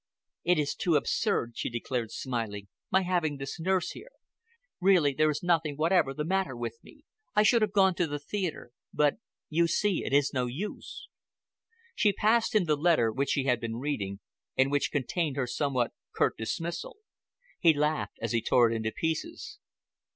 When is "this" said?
3.37-3.59